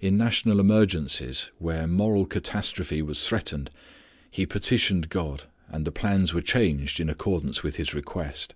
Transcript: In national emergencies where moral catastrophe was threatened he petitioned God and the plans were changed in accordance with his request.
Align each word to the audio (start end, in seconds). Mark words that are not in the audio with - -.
In 0.00 0.16
national 0.16 0.60
emergencies 0.60 1.50
where 1.58 1.88
moral 1.88 2.26
catastrophe 2.26 3.02
was 3.02 3.26
threatened 3.26 3.70
he 4.30 4.46
petitioned 4.46 5.08
God 5.08 5.46
and 5.66 5.84
the 5.84 5.90
plans 5.90 6.32
were 6.32 6.40
changed 6.40 7.00
in 7.00 7.10
accordance 7.10 7.64
with 7.64 7.74
his 7.74 7.92
request. 7.92 8.54